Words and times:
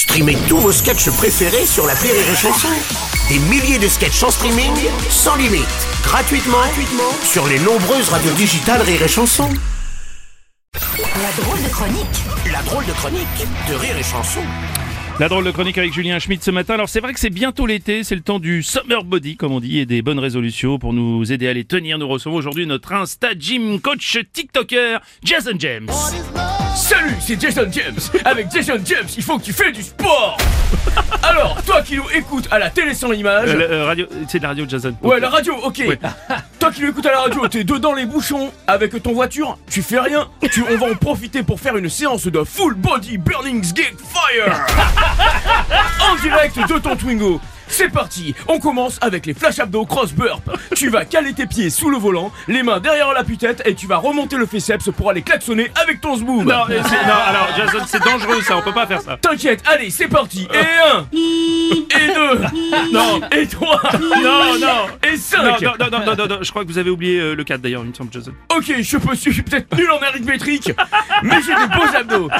Streamez 0.00 0.38
tous 0.48 0.56
vos 0.56 0.72
sketchs 0.72 1.10
préférés 1.10 1.66
sur 1.66 1.86
la 1.86 1.92
Rire 1.92 2.14
et 2.14 2.34
Chanson. 2.34 2.68
Des 3.28 3.38
milliers 3.50 3.78
de 3.78 3.86
sketchs 3.86 4.22
en 4.22 4.30
streaming, 4.30 4.72
sans 5.10 5.36
limite, 5.36 5.68
gratuitement, 6.02 6.56
gratuitement 6.56 7.12
sur 7.22 7.46
les 7.46 7.58
nombreuses 7.58 8.08
radios 8.08 8.32
digitales 8.32 8.80
Rire 8.80 9.02
et 9.02 9.08
Chanson. 9.08 9.50
La 10.72 11.42
drôle 11.42 11.62
de 11.62 11.68
chronique 11.68 12.50
La 12.50 12.62
drôle 12.62 12.86
de 12.86 12.92
chronique 12.92 13.46
de 13.68 13.74
Rire 13.74 13.98
et 13.98 14.02
Chanson. 14.02 14.40
La 15.18 15.28
drôle 15.28 15.44
de 15.44 15.50
chronique 15.50 15.76
avec 15.76 15.92
Julien 15.92 16.18
Schmidt 16.18 16.42
ce 16.42 16.50
matin. 16.50 16.74
Alors 16.74 16.88
c'est 16.88 17.00
vrai 17.00 17.12
que 17.12 17.20
c'est 17.20 17.28
bientôt 17.28 17.66
l'été, 17.66 18.02
c'est 18.02 18.14
le 18.14 18.22
temps 18.22 18.38
du 18.38 18.62
summer 18.62 19.04
body 19.04 19.36
comme 19.36 19.52
on 19.52 19.60
dit 19.60 19.80
et 19.80 19.84
des 19.84 20.00
bonnes 20.00 20.18
résolutions 20.18 20.78
pour 20.78 20.94
nous 20.94 21.30
aider 21.30 21.46
à 21.46 21.52
les 21.52 21.64
tenir. 21.64 21.98
Nous 21.98 22.08
recevons 22.08 22.36
aujourd'hui 22.36 22.66
notre 22.66 22.94
Insta 22.94 23.38
Gym 23.38 23.78
Coach 23.82 24.18
TikToker 24.32 25.00
Jason 25.22 25.56
James. 25.58 25.90
Salut, 26.74 27.14
c'est 27.20 27.40
Jason 27.40 27.66
James. 27.70 27.98
Avec 28.24 28.50
Jason 28.52 28.78
James, 28.84 29.06
il 29.16 29.22
faut 29.22 29.38
que 29.38 29.44
tu 29.44 29.52
fais 29.52 29.70
du 29.72 29.82
sport. 29.82 30.36
Alors, 31.22 31.60
toi 31.64 31.82
qui 31.82 31.96
nous 31.96 32.08
écoutes 32.14 32.48
à 32.50 32.58
la 32.58 32.70
télé 32.70 32.94
sans 32.94 33.12
image. 33.12 33.50
Euh, 33.50 33.56
la- 33.56 33.64
euh, 33.64 33.84
radio, 33.84 34.06
c'est 34.28 34.38
de 34.38 34.42
la 34.44 34.48
radio 34.50 34.64
Jason. 34.68 34.94
Ouais, 35.02 35.20
la 35.20 35.28
radio, 35.28 35.54
ok. 35.62 35.82
Ouais. 35.86 35.98
Toi 36.60 36.70
qui 36.72 36.82
nous 36.82 36.88
écoutes 36.90 37.06
à 37.06 37.12
la 37.12 37.20
radio, 37.20 37.48
t'es 37.48 37.64
dedans 37.64 37.94
les 37.94 38.04
bouchons 38.06 38.52
avec 38.66 39.02
ton 39.02 39.12
voiture, 39.14 39.56
tu 39.70 39.80
fais 39.82 39.98
rien. 39.98 40.28
Tu, 40.52 40.62
on 40.70 40.76
va 40.76 40.92
en 40.92 40.94
profiter 40.94 41.42
pour 41.42 41.58
faire 41.58 41.76
une 41.76 41.88
séance 41.88 42.26
de 42.26 42.44
full 42.44 42.74
body 42.74 43.16
burning 43.18 43.62
gate 43.72 43.94
fire 43.98 44.54
en 46.10 46.16
direct 46.22 46.58
de 46.58 46.78
ton 46.78 46.96
Twingo. 46.96 47.40
C'est 47.70 47.88
parti, 47.88 48.34
on 48.48 48.58
commence 48.58 48.98
avec 49.00 49.26
les 49.26 49.34
flash 49.34 49.58
abdos 49.58 49.86
cross 49.86 50.12
burp. 50.12 50.42
Tu 50.74 50.88
vas 50.90 51.04
caler 51.04 51.32
tes 51.32 51.46
pieds 51.46 51.70
sous 51.70 51.88
le 51.90 51.96
volant, 51.96 52.30
les 52.48 52.62
mains 52.62 52.80
derrière 52.80 53.12
la 53.12 53.24
putette 53.24 53.62
et 53.64 53.74
tu 53.74 53.86
vas 53.86 53.96
remonter 53.98 54.36
le 54.36 54.46
forceps 54.46 54.90
pour 54.96 55.10
aller 55.10 55.22
klaxonner 55.22 55.70
avec 55.82 56.00
ton 56.00 56.16
zboom. 56.16 56.44
Non, 56.44 56.64
euh, 56.68 56.80
c'est- 56.84 57.06
non, 57.06 57.14
alors 57.26 57.48
Jason, 57.56 57.78
c'est 57.86 58.02
dangereux 58.04 58.42
ça, 58.42 58.56
on 58.56 58.62
peut 58.62 58.72
pas 58.72 58.86
faire 58.86 59.00
ça. 59.00 59.16
T'inquiète, 59.20 59.62
allez, 59.66 59.90
c'est 59.90 60.08
parti. 60.08 60.48
Et 60.52 60.58
un, 60.94 61.06
et 61.12 62.14
deux, 62.14 62.40
Non, 62.92 63.20
et 63.32 63.46
trois, 63.46 63.80
non, 64.22 64.58
non. 64.58 64.86
Non, 65.36 65.44
non, 65.44 65.50
non, 65.60 65.90
non, 65.90 66.04
non, 66.06 66.16
non, 66.16 66.26
non, 66.26 66.38
je 66.42 66.50
crois 66.50 66.64
que 66.64 66.68
vous 66.68 66.78
avez 66.78 66.90
oublié 66.90 67.20
euh, 67.20 67.34
le 67.34 67.44
4 67.44 67.60
d'ailleurs, 67.60 67.82
il 67.84 67.90
me 67.90 67.94
semble, 67.94 68.12
Jason. 68.12 68.32
Ok, 68.54 68.72
je 68.80 68.96
peux, 68.96 69.14
je 69.14 69.30
suis 69.30 69.42
peut-être 69.42 69.76
nul 69.76 69.90
en 69.90 69.98
arithmétique, 69.98 70.72
mais 71.22 71.36
j'ai 71.42 71.54
des 71.54 71.66
beaux 71.74 71.96
abdos. 71.96 72.30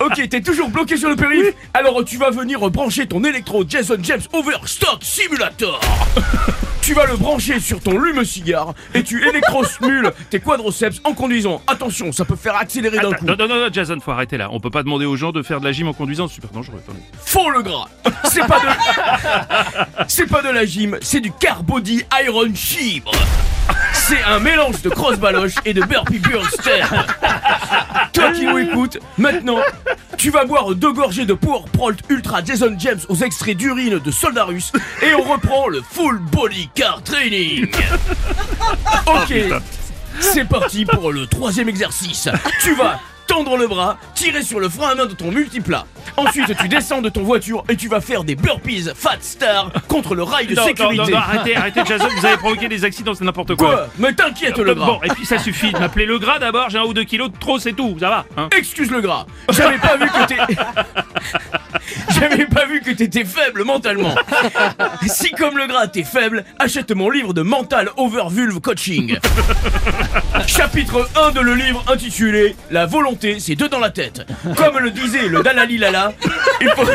Ok, 0.00 0.28
t'es 0.28 0.40
toujours 0.40 0.68
bloqué 0.68 0.96
sur 0.96 1.08
le 1.08 1.16
périph' 1.16 1.54
Alors 1.74 2.04
tu 2.04 2.16
vas 2.16 2.30
venir 2.30 2.58
brancher 2.70 3.06
ton 3.06 3.22
électro 3.24 3.64
Jason 3.66 3.96
James 4.02 4.22
Overstock 4.32 5.02
Simulator. 5.02 5.80
Tu 6.80 6.94
vas 6.94 7.04
le 7.04 7.18
brancher 7.18 7.60
sur 7.60 7.80
ton 7.80 7.98
lume-cigare 7.98 8.72
et 8.94 9.02
tu 9.02 9.22
électrosmules 9.28 10.10
tes 10.30 10.40
quadriceps 10.40 11.02
en 11.04 11.12
conduisant. 11.12 11.60
Attention, 11.66 12.12
ça 12.12 12.24
peut 12.24 12.34
faire 12.34 12.56
accélérer 12.56 12.96
d'un 12.98 13.12
coup. 13.12 13.26
Non, 13.26 13.36
non, 13.38 13.46
non, 13.46 13.68
Jason, 13.70 13.98
faut 14.00 14.10
arrêter 14.10 14.38
là. 14.38 14.48
On 14.52 14.58
peut 14.58 14.70
pas 14.70 14.82
demander 14.82 15.04
aux 15.04 15.14
gens 15.14 15.30
de 15.30 15.42
faire 15.42 15.60
de 15.60 15.66
la 15.66 15.72
gym 15.72 15.86
en 15.88 15.92
conduisant, 15.92 16.28
c'est 16.28 16.36
super 16.36 16.48
dangereux. 16.50 16.78
attendez. 16.82 17.00
Faux 17.22 17.50
le 17.50 17.60
gras. 17.60 17.88
C'est 18.24 18.46
pas 18.46 18.60
de 18.60 18.66
C'est 20.08 20.26
pas 20.26 20.42
de 20.42 20.48
la 20.50 20.64
gym, 20.64 20.96
c'est 21.00 21.20
du 21.20 21.32
Carbody 21.32 22.04
Iron 22.24 22.54
Chibre. 22.54 23.12
C'est 23.92 24.22
un 24.22 24.38
mélange 24.38 24.80
de 24.82 24.88
cross 24.88 25.18
baloche 25.18 25.54
et 25.64 25.74
de 25.74 25.82
burpee 25.82 26.18
burster. 26.18 26.84
Toi 28.12 28.32
qui 28.32 28.46
nous 28.46 28.58
écoutes, 28.58 28.98
maintenant, 29.18 29.58
tu 30.16 30.30
vas 30.30 30.44
boire 30.44 30.74
deux 30.74 30.92
gorgées 30.92 31.26
de 31.26 31.34
Power 31.34 31.64
Prolt 31.72 32.00
Ultra 32.08 32.42
Jason 32.44 32.74
James 32.78 33.00
aux 33.08 33.16
extraits 33.16 33.56
d'urine 33.56 33.98
de 33.98 34.10
soldats 34.10 34.44
russes 34.44 34.72
et 35.02 35.14
on 35.14 35.22
reprend 35.22 35.68
le 35.68 35.82
full 35.82 36.18
body 36.18 36.70
car 36.74 37.02
training. 37.02 37.70
Ok, 39.06 39.34
c'est 40.20 40.44
parti 40.46 40.84
pour 40.84 41.12
le 41.12 41.26
troisième 41.26 41.68
exercice. 41.68 42.28
Tu 42.62 42.74
vas 42.74 42.98
tendre 43.28 43.56
le 43.56 43.68
bras, 43.68 43.96
tirer 44.14 44.42
sur 44.42 44.58
le 44.58 44.68
frein 44.68 44.88
à 44.88 44.94
main 44.96 45.06
de 45.06 45.14
ton 45.14 45.30
multiplat. 45.30 45.86
Ensuite, 46.16 46.56
tu 46.58 46.66
descends 46.68 47.00
de 47.02 47.08
ton 47.08 47.22
voiture 47.22 47.62
et 47.68 47.76
tu 47.76 47.86
vas 47.86 48.00
faire 48.00 48.24
des 48.24 48.34
burpees 48.34 48.90
Fat 48.96 49.18
Star 49.20 49.70
contre 49.86 50.16
le 50.16 50.24
rail 50.24 50.46
de 50.48 50.56
Non, 50.56 50.64
sécurité. 50.64 50.96
non, 50.96 51.08
non, 51.10 51.16
arrêtez, 51.18 51.54
arrêtez, 51.56 51.82
Jason, 51.86 52.08
vous 52.18 52.26
avez 52.26 52.36
provoqué 52.38 52.68
des 52.68 52.84
accidents, 52.84 53.14
c'est 53.14 53.24
n'importe 53.24 53.54
quoi. 53.54 53.68
Quoi 53.68 53.88
Mais 53.98 54.12
t'inquiète 54.14 54.58
le 54.58 54.74
gras. 54.74 54.86
Bon, 54.86 55.00
et 55.04 55.08
puis 55.10 55.24
ça 55.26 55.38
suffit 55.38 55.70
de 55.70 55.78
m'appeler 55.78 56.06
le 56.06 56.18
gras 56.18 56.38
d'abord, 56.40 56.70
j'ai 56.70 56.78
un 56.78 56.84
ou 56.84 56.94
deux 56.94 57.04
kilos 57.04 57.30
de 57.30 57.38
trop, 57.38 57.58
c'est 57.60 57.74
tout, 57.74 57.96
ça 58.00 58.08
va. 58.08 58.24
Hein 58.36 58.48
Excuse 58.56 58.90
le 58.90 59.00
gras. 59.00 59.26
J'avais 59.50 59.78
pas 59.78 59.96
vu 59.96 60.06
que 60.08 60.26
t'es. 60.26 60.56
J'avais 62.18 62.46
pas 62.46 62.66
vu 62.66 62.80
que 62.80 62.90
t'étais 62.90 63.24
faible 63.24 63.64
mentalement. 63.64 64.14
Si 65.06 65.30
comme 65.32 65.56
le 65.56 65.66
gras 65.66 65.86
t'es 65.86 66.04
faible, 66.04 66.44
achète 66.58 66.90
mon 66.92 67.10
livre 67.10 67.32
de 67.34 67.42
mental 67.42 67.90
over 67.96 68.24
vulve 68.30 68.60
coaching. 68.60 69.18
Chapitre 70.46 71.08
1 71.16 71.32
de 71.32 71.40
le 71.40 71.54
livre 71.54 71.84
intitulé 71.88 72.56
La 72.70 72.86
volonté, 72.86 73.38
c'est 73.40 73.54
deux 73.54 73.68
dans 73.68 73.78
la 73.78 73.90
tête. 73.90 74.26
Comme 74.56 74.78
le 74.78 74.90
disait 74.90 75.28
le 75.28 75.42
Dalai 75.42 75.78
Lala, 75.78 76.12
il 76.60 76.68
faut, 76.70 76.86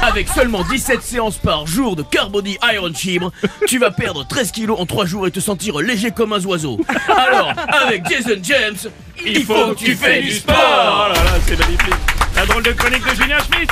Avec 0.00 0.26
seulement 0.28 0.64
17 0.64 1.02
séances 1.02 1.36
par 1.36 1.66
jour 1.66 1.96
de 1.96 2.02
Carbody 2.02 2.56
Iron 2.72 2.94
Chibre, 2.94 3.30
tu 3.66 3.78
vas 3.78 3.90
perdre 3.90 4.26
13 4.26 4.52
kilos 4.52 4.80
en 4.80 4.86
3 4.86 5.04
jours 5.04 5.26
et 5.26 5.30
te 5.30 5.40
sentir 5.40 5.78
léger 5.80 6.12
comme 6.12 6.32
un 6.32 6.42
oiseau. 6.44 6.80
Alors, 7.08 7.52
avec 7.68 8.08
Jason 8.08 8.40
James, 8.42 8.76
il 9.24 9.44
faut 9.44 9.74
que 9.74 9.84
tu 9.84 9.94
fais 9.94 10.22
du 10.22 10.30
Oh 10.30 10.34
sport 10.36 11.08
là 11.10 11.14
là, 11.24 11.32
c'est 11.46 11.58
magnifique. 11.58 11.94
La 12.34 12.46
drôle 12.46 12.62
de 12.62 12.72
chronique 12.72 13.04
de 13.04 13.14
Julien 13.14 13.38
Schmidt. 13.40 13.70